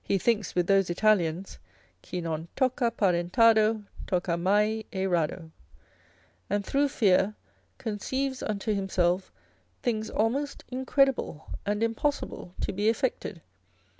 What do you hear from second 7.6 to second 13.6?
conceives unto himself things almost incredible and impossible to be effected.